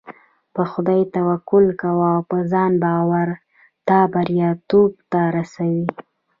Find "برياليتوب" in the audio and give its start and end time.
4.13-4.91